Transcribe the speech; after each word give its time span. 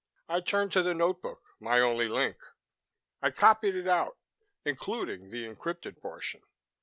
"I 0.27 0.39
turned 0.39 0.71
to 0.71 0.81
the 0.81 0.95
notebook, 0.95 1.43
my 1.59 1.79
only 1.79 2.07
link. 2.07 2.37
I 3.21 3.29
copied 3.29 3.75
it 3.75 3.87
out, 3.87 4.17
including 4.65 5.29
the 5.29 5.45
encrypted 5.45 6.01
portion. 6.01 6.41